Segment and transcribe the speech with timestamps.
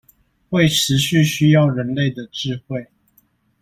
[0.49, 2.87] 會持續需要人類的智慧